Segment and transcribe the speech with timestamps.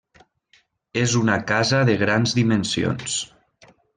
[1.01, 3.21] És una casa de grans dimensions.